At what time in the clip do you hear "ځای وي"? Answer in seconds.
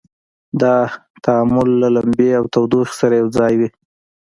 3.37-3.69